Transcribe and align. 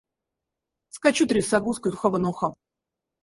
Скачу 0.95 1.27
трясогузкой 1.31 1.91
с 1.93 1.99
ухаба 1.99 2.17
на 2.23 2.27
ухаб. 2.33 2.53